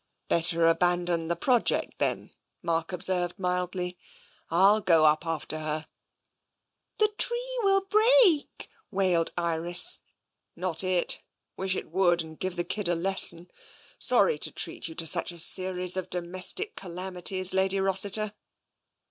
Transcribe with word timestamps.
"Better 0.29 0.65
abandon 0.65 1.27
the 1.27 1.35
project, 1.35 1.99
then," 1.99 2.31
Mark 2.63 2.91
observed 2.91 3.37
mildly." 3.37 3.99
FU 4.49 4.81
go 4.81 5.05
up 5.05 5.27
after 5.27 5.59
her." 5.59 5.85
The 6.97 7.09
tree 7.19 7.59
will 7.61 7.81
break," 7.81 8.67
wailed 8.89 9.31
Iris. 9.37 9.99
Not 10.55 10.83
it! 10.83 11.21
Wish 11.55 11.75
it 11.75 11.91
would, 11.91 12.23
and 12.23 12.39
give 12.39 12.55
the 12.55 12.63
kid 12.63 12.87
a 12.87 12.95
lesson. 12.95 13.51
Sorry 13.99 14.39
to 14.39 14.51
treat 14.51 14.87
you 14.87 14.95
to 14.95 15.05
such 15.05 15.31
a 15.31 15.37
series 15.37 15.95
of 15.95 16.09
domestic 16.09 16.75
calami 16.75 17.23
ties. 17.23 17.53
Lady 17.53 17.79
Rossiter." 17.79 18.33